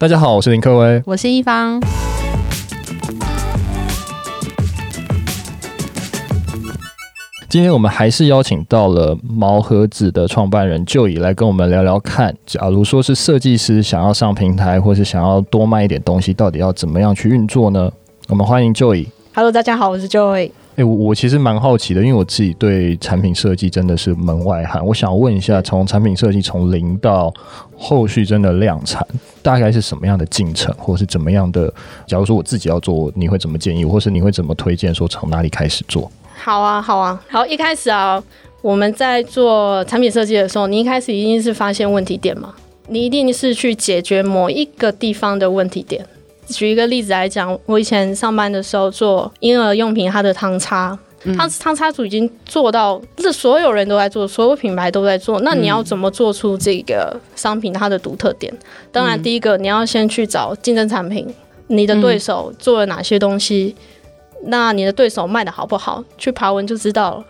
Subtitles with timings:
[0.00, 1.80] 大家好，我是林克威，我是一方。
[7.48, 17.90] 今天我们还是邀请到了毛盒子的创办人 Joy 来跟我们聊聊看，假如说是设计师想要上平台，或是想要多卖一点东西，到底要怎么样去运作呢？
[18.28, 19.08] 我们欢迎 Joy。
[19.34, 20.52] Hello，大家好，我是 Joy。
[20.78, 24.84] 哎、我其实蛮好奇的，因为我自己对产品设计真的是门外汉。
[24.86, 27.34] 我想问一下，从产品设计从零到
[27.76, 29.04] 后续真的量产，
[29.42, 31.66] 大概是什么样的进程，或是怎么样的？
[32.06, 34.94] 假如说我自己要做，你会怎么建议，或是你会怎么推荐？
[34.94, 36.08] 说从哪里开始做？
[36.36, 37.44] 好啊，好啊，好。
[37.44, 38.22] 一开始啊，
[38.62, 42.54] 我们在做产品设计的时候，你一开始一定是发现问题点嘛，
[42.86, 46.06] 你一定是去解决某一个地方的问题点。
[46.48, 50.98] 举一个例子来讲，我以前上班的时候做婴儿用品，它的汤叉，
[51.36, 55.40] 汤汤叉组已经做到，这所有人都在做，所有品牌都在做。
[55.40, 58.52] 那你要怎么做出这个商品它的独特点？
[58.90, 61.26] 当然，第一个你要先去找竞争产品，
[61.68, 63.76] 你的对手做了哪些东西，
[64.44, 66.02] 那你的对手卖的好不好？
[66.16, 67.24] 去爬文就知道了。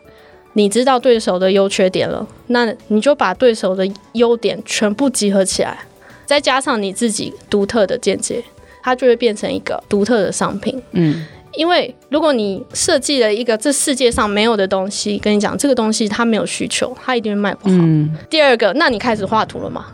[0.54, 5.78] 你知道对手的优缺点了，那你就把对手的优点全部集合起来，
[6.26, 8.42] 再加上你自己独特的见解。
[8.88, 10.82] 它就会变成一个独特的商品。
[10.92, 17.76] 嗯，因为如果你设计了一个这世界上没有的东西，跟你讲这个东西它没有需求，它一定会卖不好。
[17.78, 18.16] 嗯。
[18.30, 19.86] 第二个，那你开始画图了吗？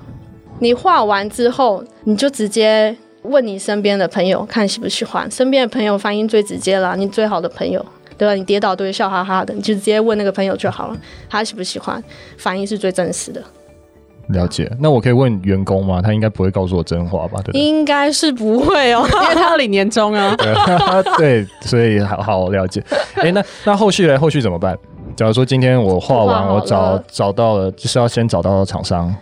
[0.61, 5.29] 你画完之后，你就直接问你身边的朋友看喜不喜欢。
[5.29, 7.85] 身边的朋友反应最直接了，你最好的朋友，
[8.17, 8.35] 对吧？
[8.35, 10.97] 你跌倒都会笑哈哈的，你就直接问那个朋友就好了，
[11.29, 12.03] 他喜不喜欢？
[12.39, 13.43] 反应是最真实的。
[14.29, 16.01] 了解，那我可以问员工吗？
[16.03, 17.41] 他应该不会告诉我真话吧？
[17.45, 20.35] 对，对，应该是不会哦， 因为他要领年终啊。
[21.19, 22.83] 对，所以好好了解。
[23.17, 24.17] 哎、欸，那那后续嘞？
[24.17, 24.77] 后续怎么办？
[25.15, 29.15] 假如说今天我画完，我找找到了，就是要先找到厂商。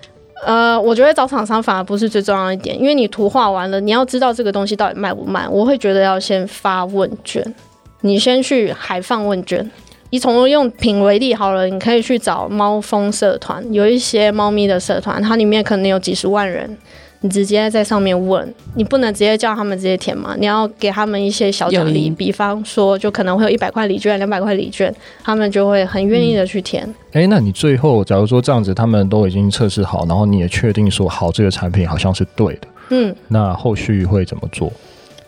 [0.44, 5.46] 呃，我觉得找厂商反而不是最重要一点，因为你图画完了，你要知道这个东西到底卖不卖。
[5.48, 7.54] 我会觉得要先发问卷，
[8.00, 9.70] 你先去海放问卷。
[10.12, 16.76] 以宠物用品为例好了，你可以去找猫蜂社团，有一些猫咪的社团，它里面可能有几十万人，
[17.22, 24.94] 你直接在上面问，你不能直接叫他们直接填嘛，你要给他们一些小奖励，比方说就可能会有一百块礼券、两百块礼券，
[25.24, 26.84] 他们就会很愿意的去填。
[27.12, 34.70] 哎、嗯欸，那你最后假如说这样子，他们都已经测试好，然后你也确定说好这个产品好像是对的，嗯，那后续会怎么做？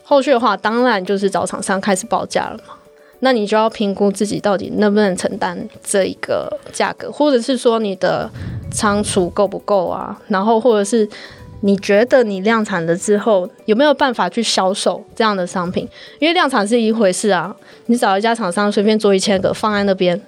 [0.02, 2.74] 后续的话，当然就是找厂商开始报价了嘛。
[3.24, 8.30] 那你就要评估自己到底能不能承担这一个价格，或者是说你的
[8.70, 10.20] 仓储够不够啊？
[10.28, 11.08] 然后或者是
[11.62, 15.88] 你觉得你量产了之后有没有办法去销售这样的商品？
[16.18, 20.20] 因为量产是一回事啊，你找一家厂商随便做一千个放在那边，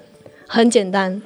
[0.47, 1.21] 很简单。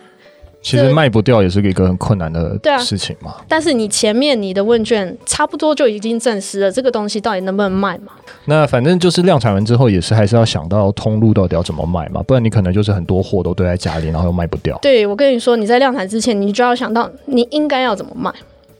[0.62, 3.30] 其实卖不掉也是一个很困难的事情嘛。
[3.30, 8.12] 啊、但是你前面你的问卷差不多就已经证实了这个东西到底能不能卖嘛。
[8.44, 14.78] 那反正就是量产完之后也是还是要想到通路到底要怎么卖嘛，不然你可能就是很多货都堆在家里，然后又卖不掉。
[14.82, 18.30] 对，我跟你说，你在量产之前你就要想到你应该要怎么卖，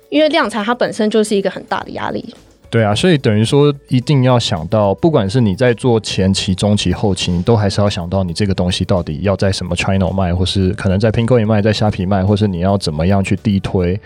[0.09, 2.35] 因为量产它本身就是一个很大的压力。
[2.71, 13.99] 对啊，所以等于说一定要想到，不管是你在做前期、中期、后期，你都还是要想到你这个东西到底要在什么 channel 卖，或是可能在 Pinko 也卖，在虾皮卖，或是你要怎么样去地推、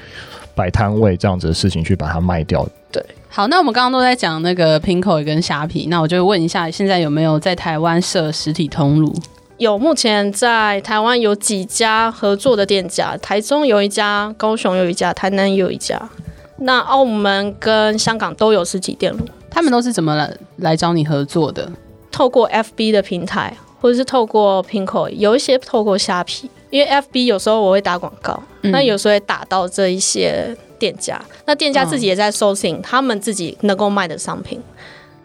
[0.55, 2.67] 摆摊位这样子的事情去把它卖掉。
[2.91, 9.15] 对，好，那我们刚刚都在讲那个 Pinkoi 跟虾皮，那我就问一下，现在有没有在台湾设实体通路？
[9.59, 16.09] 有，目前在台湾有几家合作的店家，台中有一家，高雄有一家，台南有一家。
[16.59, 19.19] 那澳门跟香港都有实体店路，
[19.51, 21.71] 他们都是怎么来来找你合作的？
[22.11, 34.75] 透过 FB 的平台，或者是透过 Pinkoi，有一些透过虾皮，因为 FB 有时候我会打广告，嗯，那有时候会打到这一些店家，那店家自己也在搜寻他们自己能够卖的商品，嗯，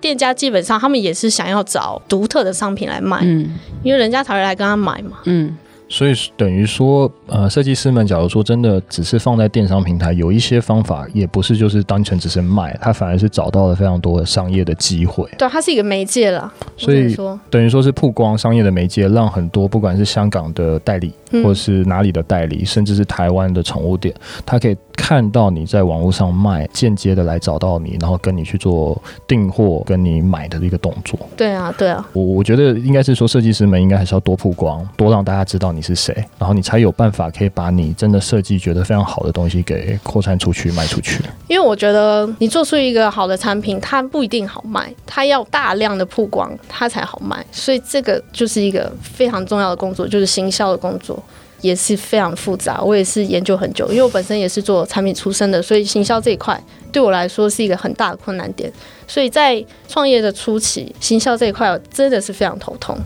[0.02, 3.54] 店家基本上他们也是想要找独特的商品来卖，嗯，
[3.84, 5.56] 因为人家才会来跟他买嘛，嗯。
[5.90, 15.28] 所以等于说，呃，设计师们，假如说真的只是放在电商平台，有一些方法，也不是就是单纯只是卖，它反而是找到了非常多的商业的机会。
[15.38, 16.54] 对，它是一个媒介了。
[16.78, 17.16] 所以
[17.50, 21.12] 等于说是曝光商业的媒介，让很多不管是香港的代理，
[21.44, 24.14] 或是哪里的代理，嗯、甚至是台湾的宠物店，
[24.46, 31.20] 它可以看到你在网络上卖，间接的来找到你，然后跟你去做订货，跟你买的一个动作。
[31.36, 32.08] 对啊，对啊。
[32.14, 35.80] 我我觉得应该是说，设计师们应该还是要多曝光，多让大家知道你。
[35.80, 36.14] 是谁？
[36.38, 41.24] 然后你才有办法可以把你真的设计觉得非常好的东西给扩散出去、卖出去。
[41.48, 47.44] 因为我觉得你做出一个好的产品，它不一定好卖，它要大量的曝光，它才好卖。
[47.50, 51.18] 所以这个就是一个非常重要的工作，就是行销的工作。
[51.62, 52.82] 也是非常复杂。
[52.82, 56.62] 我也是研究很久，因为我本身也是做产品出身的，所以行销这一块
[56.92, 58.72] 对我来说是一个很大的困难点。
[59.08, 62.98] 所以在创业的初期，行销这一块真的是非常头痛。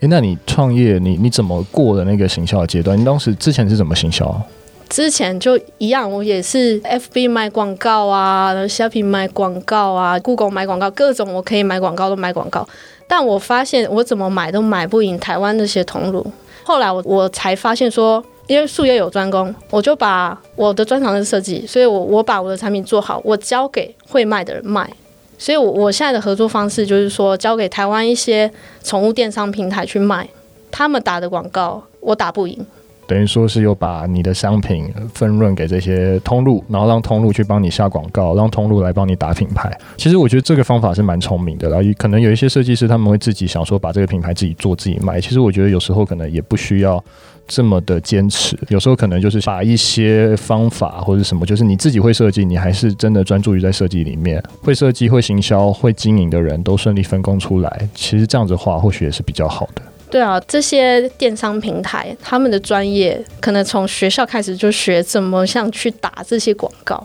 [0.00, 2.98] 诶，那你创业，你你怎么过的那个行销的阶段？
[2.98, 4.40] 你当时之前是怎么行销？
[4.88, 12.68] 之前就一样，我也是 FB 买广告啊，然后虾皮买广告啊，Google 买广告，各种我可以买广告都买广告。
[13.08, 16.24] 但我发现我怎么买都买不赢台湾那些通路。
[16.66, 24.90] 后来我我才发现说，因为术业有专攻，我就把我的专长是设计，所以我我把我的产品做好，我交给会卖的人卖。
[25.38, 28.50] 所以我我现在的合作方式就是说，交给台湾一些
[28.82, 30.28] 宠物电商平台去卖，
[30.72, 32.66] 他们打的广告我打不赢。
[33.06, 39.70] 等于说是又把你的商品分润给这些通路，然后让通路去帮你下广告，让通路来帮你打品牌。
[39.96, 41.68] 其实我觉得这个方法是蛮聪明的。
[41.68, 45.20] 然后可能有一些设计师他们会自己想说把这个品牌自己做自己卖。
[45.20, 47.02] 其实我觉得有时候可能也不需要
[47.46, 48.58] 这么的坚持。
[48.68, 57.88] 有时候可能就是把一些方法或者什么，就是你自己会设计，你还是真的专注于在设计里面，会设计、会行销、会经营的人都顺利分工出来。
[57.94, 59.82] 其实这样子的话，或许也是比较好的。
[60.08, 67.04] 对啊，这些电商平台他们的专业可能从学校开始就学怎么像去打这些广告，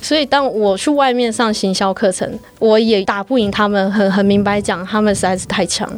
[0.00, 3.90] 所以当我去外面上行销课程，我也打不赢他们。
[3.92, 5.88] 很很明白讲，他们实在是太强。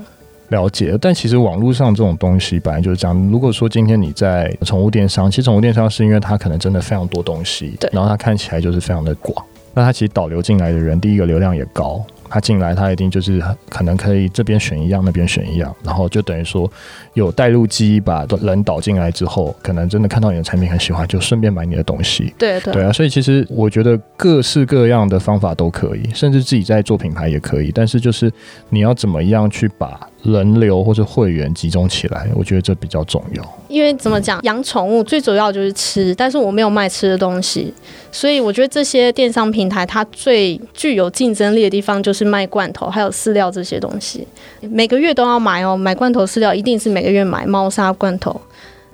[0.48, 3.16] 了解，但其实网络上这种东西本来就是这样。
[3.30, 12.04] 如果说今天你在宠物电商，其实宠物电商是因为它可能真的非常多东西，对，然后它看起来就是非常的广，那它其实导流进来的人，第一个流量也高。
[12.30, 16.70] 他进来，他一定就是可能可以这边选一样，那边选一样，然后就等于说
[17.14, 22.32] 有带路机把人导进来之后，可能真的看到你的产品很喜欢，就顺便买你的东西。
[22.38, 28.32] 对对对啊，所以其实我觉得各式各样的方法都可以，甚至自己在做品牌也可以，但是就是
[28.68, 33.58] 你要怎么样去把人流或者会员集中起来，我觉得这比较重要。
[33.68, 37.72] 因为怎么讲，养宠物最主要就是吃，但是我没有卖吃的东西，
[38.12, 44.26] 所以我觉得这些电商平台它最具有竞争力的地方就是卖罐头还有饲料这些东西，
[44.60, 48.38] 每个月都要买哦，买罐头饲料一定是每个月买猫砂罐头。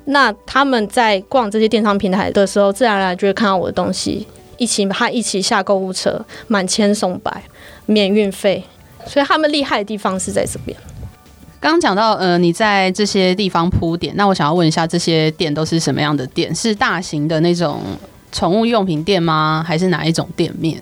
[0.05, 4.25] 那他们在逛这些电商平台的时候，自然而然就会看到我的东西，
[4.57, 7.43] 一起他一起下购物车，满千送百，
[7.87, 8.63] 免运费，
[9.05, 10.77] 所以他们厉害的地方是在这边。
[11.69, 16.55] 刚讲到，呃，你在这些地方铺点，那我想要问一下，这些店都是什么样的店？
[16.55, 17.81] 是大型的那种
[18.31, 19.65] 宠物用品店吗？
[19.67, 20.81] 还是哪一种店面？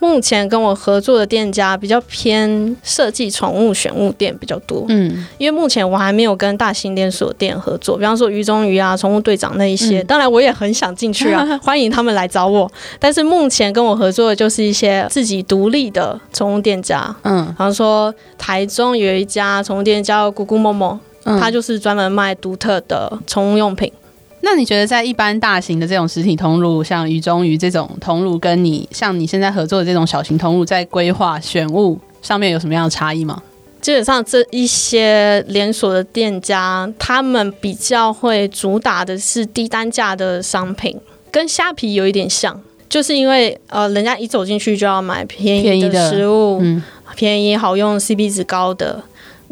[0.00, 12.70] 目前跟我合作的店家比较偏设计宠物选物店比较多，嗯，因为目前我还没有跟大型连锁店合作，比方说鱼中鱼啊、宠物队长那一些，嗯、当然我也很想进去啊， 欢迎他们来找我。
[12.98, 23.92] 但是目前跟我合作的就是一些自己独立的宠物店家，嗯，比方说台中有一家宠物店叫咕咕摸摸，嗯，他就是专门卖独特的宠物用品。
[24.42, 33.42] 那你觉得在一般大型的这种实体通路，像鱼中鱼这种通路，跟你像你现在合作的这种小型通路，在规划选物上面有什么样的差异吗？
[33.80, 40.98] 基本上这一些连锁的店家，他们比较会主打的是低单价的商品，
[41.30, 46.82] 跟虾皮有一点像，就是因为呃，人家一走进去就要买便宜的食物，便宜，嗯，
[47.16, 49.02] 便宜好用，CP 值高的。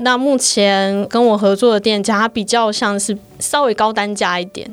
[0.01, 4.69] 那目前跟我合作的店家，它比较像是稍微高单价一点，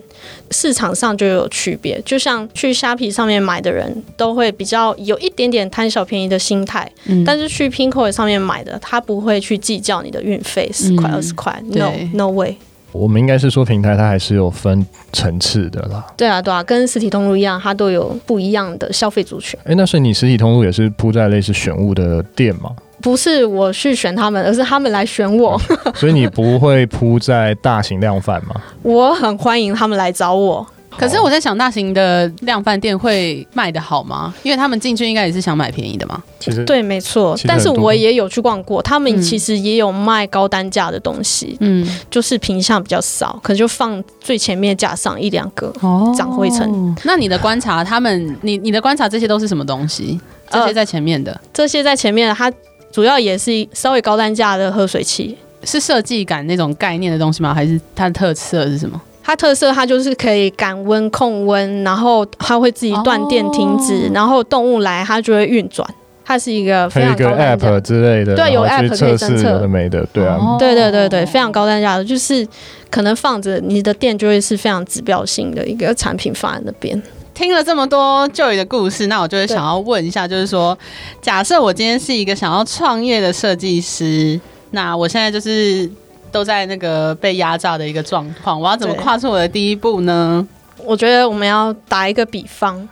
[0.51, 1.99] 市场上就有区别。
[2.05, 12.55] 就像去虾皮上面买的人都会比较有一点点贪小便宜的心态，嗯、但是去 Pinkoi 上面买的，他不会去计较你的运费十块二十块，no no way。
[12.91, 16.05] 我们应该是说平台它还是有分层次的啦。
[16.15, 19.59] 对啊对啊，跟实体通路一样，它都有不一样的消费族群。
[19.65, 22.69] 哎，那所以你实体通路也是铺在类似选物的店吗？
[23.05, 25.61] 不是我去选他们，而是他们来选我。
[25.93, 28.55] 所以你不会铺在大型量贩吗？
[28.81, 30.65] 我很欢迎他们来找我。
[30.97, 34.33] 可是我在想，大型的量贩店会卖的好吗？
[34.41, 36.23] 因为他们进去应该也是想买便宜的嘛。
[36.39, 37.37] 其实对，没错。
[37.47, 41.55] 但是我也有去逛过，他们其实也有卖高单价的东西。
[41.59, 46.95] 嗯，就是品项比较少，可能就放最前面架上一两个哦，长灰尘。
[47.03, 50.19] 那你的观察，他们你你的观察，这些都是什么东西？
[50.49, 52.51] 这些在前面的，呃、这些在前面的，它。
[52.95, 57.53] 主要也是稍微高单价的喝水器，是设计感那种概念的东西吗？
[57.53, 59.01] 还是它的特色是什么？
[59.21, 65.85] 它特色它就是可以感温控温，然后它会自己断电停止，哦、然后动物来它就会运转。
[66.23, 72.47] 它是一个非常高单价的 app 之类的，对，有 app 可以侦测的没的，对啊，对对对对，非常高单价的，就是
[72.89, 76.99] 可能放着你的店就会是非常指标性的一个产品放在那边。
[77.35, 80.75] 听了这么多 Joy 的故事，那我就会想要问一下，就是说，
[81.21, 84.39] 假设我今天是一个想要创业的设计师，
[84.71, 85.87] 那我现在就是
[86.31, 90.47] 都在那个被压榨的一个状况，我要怎么跨出我的第一步呢？
[90.85, 92.87] 我觉得我们要打一个比方，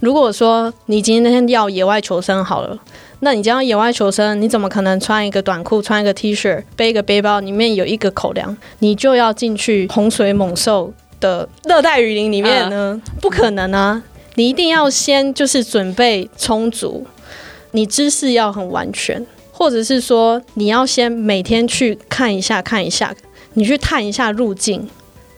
[0.00, 2.76] 如果说你今天要野外求生好了，
[3.20, 10.92] 那你将要野外求生，你怎么可能穿一个短裤、穿一个 T 恤、背一个背包，里面有一个口粮，你就要进去洪水猛兽
[11.24, 12.92] 的热带雨林里面呢？
[12.92, 14.02] 嗯、不可能啊！
[14.34, 17.06] 你一定要先就是准备充足，
[17.70, 23.14] 你知识要很完全，或者是说你要先每天去看一下看一下，
[23.54, 24.86] 你去探一下路径，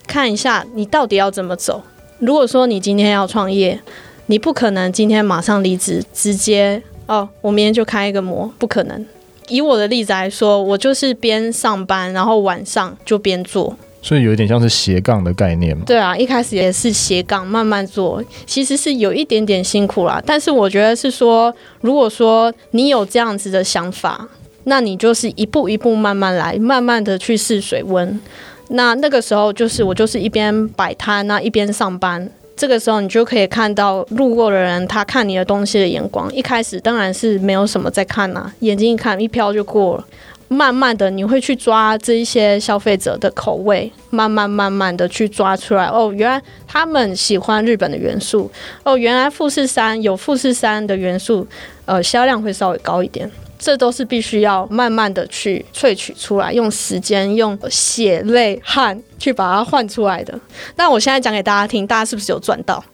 [0.08, 1.82] 看一下你到底要怎么走。
[2.18, 3.78] 如果说你今天要创业，
[4.26, 9.06] 你不可能今天马上离职，直接哦，我明天就开一个模，不可能。
[9.48, 13.76] 以我的例子来说，我就是边上班，然后晚上就边做。
[14.06, 15.82] 所以有点像是斜杠的概念嘛？
[15.84, 20.22] 对啊，一开始也是斜杠，慢慢做，其实是有一点点辛苦啦。
[20.24, 24.28] 但是我觉得是说，如果说你有这样子的想法，
[24.62, 28.20] 那你就是一步一步慢慢来，慢慢的去试水温。
[28.68, 32.30] 那那个时候就是我就是一边摆摊，那一边上班。
[32.56, 36.32] 这个时候你就可以看到路过的人，他看你的东西的眼光。
[36.32, 40.06] 一开始当然是没有什么在看呐、眼睛一看一飘就过了。
[40.48, 45.86] 慢慢的，你会去抓这一些消费者的口味，慢慢慢慢的去抓出来。
[45.86, 48.50] 哦，原来他们喜欢日本的元素。
[48.84, 51.46] 哦，原来富士山有富士山的元素，
[51.84, 53.30] 呃，销量会稍微高一点。
[53.58, 60.38] 这都是必须要慢慢的去萃取出来，用时间、用血泪汗去把它换出来的。
[60.76, 62.84] 那我现在讲给大家听，大家是不是有赚到？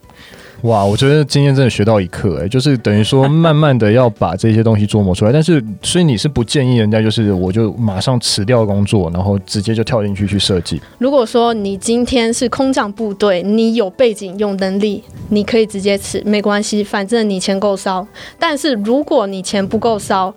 [0.62, 5.32] 哇，我觉得今天真的学到一课哎，就是等于说慢慢的要把这些东西琢磨出来。
[5.32, 10.80] 但是，所以你是不建议人家就是我就马上辞掉工作，然后直接就跳进去去设计。
[10.98, 18.06] 如果说你今天是空降部队，你有背景、有能力，你可以直接辞，没关系，反正你钱够烧。
[18.38, 20.32] 但是如果你钱不够烧，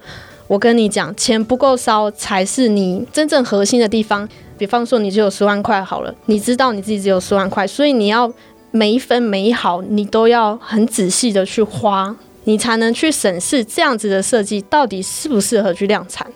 [0.48, 4.27] 我跟你讲，钱不够烧才是你真正核心的地方。
[4.58, 8.34] 比方说，你只有十万块好了，你知道你自己只有十万块，所以你要。
[8.75, 12.13] 每一分每一毫，你都要很仔细的去花，
[12.44, 16.27] 你才能去审视这样子的设计到底适不适合去量产。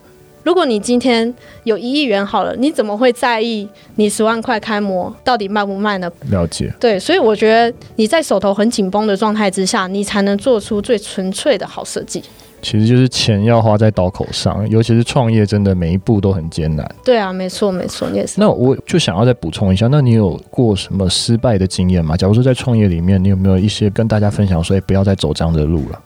[0.43, 6.09] 如果你今天有一亿元好了，你怎么会在意你十万块开模到底卖不卖呢？
[6.31, 6.73] 了解。
[6.79, 12.23] 对，所以我觉得你在手头很紧绷的状态之下，你才能做出最纯粹的好设计。
[12.61, 16.89] 其实就是钱要花在刀口上，尤其是创业，真的每一步都很艰难。
[17.03, 18.39] 对啊，没错没错，你也是。
[18.39, 22.15] 那我就想要再补充一下，那你有过什么失败的经验吗？
[22.17, 26.01] 假如说在创业里面，你有没有一些跟大家分享，所以不要再走这样的路了？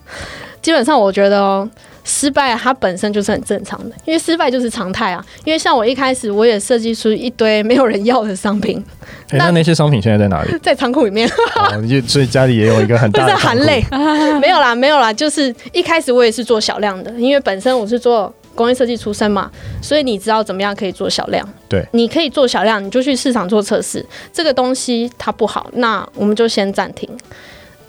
[0.61, 1.69] 基本上，我觉得哦。
[2.03, 5.25] 失败它本身就是很正常的，因为失败就是常态啊。
[5.45, 8.83] 因为像我一开始我也设计出一堆没有人要的商品，
[9.31, 10.57] 欸、那那些商品现在在哪里？
[10.61, 11.29] 在仓库里面。
[11.55, 13.35] 哦，所以家里也有一个很大的。
[13.37, 13.83] 含泪，
[14.39, 19.49] 没有啦，没有啦，就是一开始我也是做小量的，因为本身我是做工业设计出身嘛，
[19.81, 21.47] 所以你知道怎么样可以做小量。
[21.67, 24.05] 对，你可以做小量，你就去市场做测试。
[24.31, 27.09] 这个东西它不好，那我们就先暂停。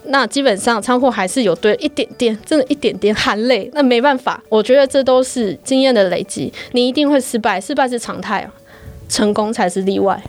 [0.07, 3.69] 那基本上仓库还是有堆一点点，真的一点点含泪。
[3.73, 6.51] 那没办法，我觉得这都是经验的累积。
[6.71, 8.51] 你一定会失败，失败是常态啊，
[9.09, 10.21] 成功才是例外。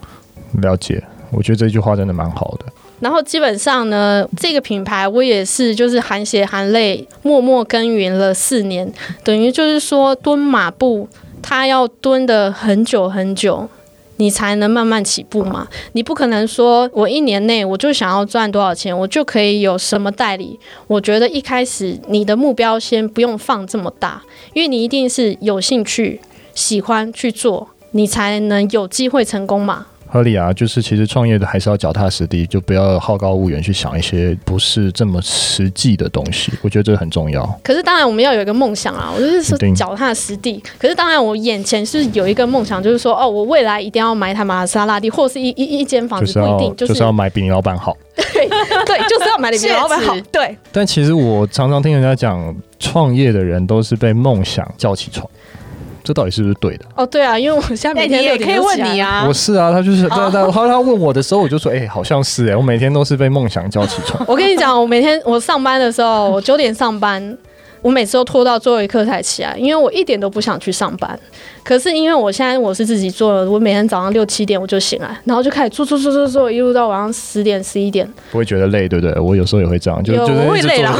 [0.62, 2.66] 了解，我觉得这句话真的蛮好的。
[2.99, 8.90] 然后基本上呢，这个品牌我也是就是含血含泪，默默耕耘了四年，
[9.23, 11.06] 等于就是说蹲马步，
[11.42, 13.68] 他要蹲的很久很久。
[14.19, 20.59] 你才能慢慢起步嘛，你不可能说我一年内我就想要赚多少钱，我就可以有什么代理。
[20.87, 24.23] 我觉得一开始你的目标先不用放这么大，
[24.55, 26.21] 因为你一定是有兴趣、
[26.55, 29.87] 喜欢去做，你才能有机会成功嘛。
[30.09, 36.53] 合理啊，就是其实创业的还是要脚踏实地，就不要好高骛远去想一些不是这么实际的东西。
[36.63, 37.45] 我觉得这个很重要。
[37.63, 40.63] 可是当然我们要有一个梦想啊，我就是说脚踏实地。
[40.79, 47.97] 可是当然我眼前是有一个梦想，就是说哦，我未来一定要买一台玛莎拉蒂，或是一一一间房子，不一定就是、就是要买比你老板好。
[48.15, 48.49] 对
[48.87, 50.17] 对，就是要买的比你老板好。
[50.33, 50.57] 对。
[50.73, 55.29] 但其实我常常听人家讲，创业的人都是被梦想叫起床。
[56.07, 56.85] 这到底是不是对的？
[56.95, 59.25] 哦，对啊，因为我下面每天也可以问你啊。
[59.27, 64.25] 我是啊，他就是他他他问我的时候，我就说，哎，好像是哎，我每天都是被梦想叫起床。
[64.29, 67.37] 我跟你讲，我每天我上班的时候，我九点上班。
[67.87, 71.16] 我每次都拖到最后一刻才起来，因为我一点都不想去上班。
[71.62, 78.05] 可是因为我现在我是自己做的，我每天早上六七点我就醒来，然后就开始做做做做做，一路到晚上十点十一点。
[78.33, 79.16] 不会觉得累，对不对？
[79.21, 80.90] 我有时候也会这样，就有就是会累了。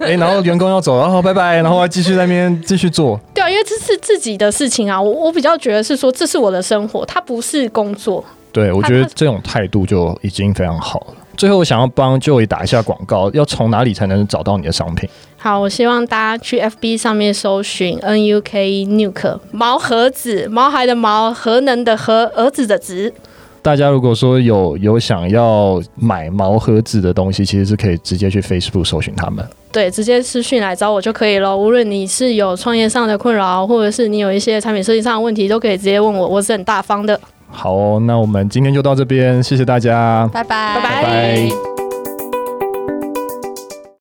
[0.00, 3.20] 哎，然后员工要走，然后拜拜，然后还继续在那边继续做。
[3.34, 8.24] 对啊，因为这是自己的事情啊，我我比较觉得是说这是我的生活，它不是工作。
[8.50, 11.06] 对，我觉得这种态度就已经非常好了。
[11.36, 15.08] 最后，我想要帮 Joey 打一下广告，要从哪里才能找到你的商品？
[15.40, 23.14] 好，我希望大家去 FB 上面搜寻 NUK Nuke 毛盒子，毛孩的毛，核能的核，儿子的子。
[23.62, 29.44] 大家如果说有有想要买毛盒子的东西，其实是可以直接去 Facebook 搜寻他们。
[29.70, 31.56] 对，直接私讯来找我就可以了。
[31.56, 37.18] 无论你是有创业上的困扰，或者是你有一些产品设计上的问题，都可以直接问我，我是很大方的。
[37.50, 41.87] 好哦，那我们今天就到这边，谢谢大家，拜拜，拜拜。